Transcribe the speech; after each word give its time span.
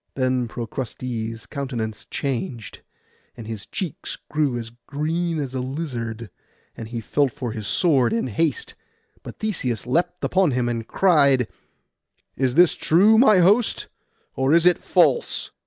Then 0.15 0.47
Procrustes' 0.47 1.45
countenance 1.45 2.07
changed, 2.07 2.79
and 3.37 3.45
his 3.45 3.67
cheeks 3.67 4.17
grew 4.31 4.57
as 4.57 4.71
green 4.87 5.37
as 5.39 5.53
a 5.53 5.59
lizard, 5.59 6.31
and 6.75 6.87
he 6.87 6.99
felt 6.99 7.31
for 7.31 7.51
his 7.51 7.67
sword 7.67 8.11
in 8.11 8.25
haste; 8.25 8.73
but 9.21 9.37
Theseus 9.37 9.85
leapt 9.85 10.25
on 10.35 10.51
him, 10.53 10.67
and 10.67 10.87
cried— 10.87 11.47
'Is 12.35 12.55
this 12.55 12.73
true, 12.73 13.19
my 13.19 13.41
host, 13.41 13.89
or 14.35 14.55
is 14.55 14.65
it 14.65 14.79
false? 14.79 15.51